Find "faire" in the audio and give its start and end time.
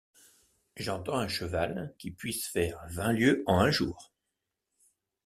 2.47-2.83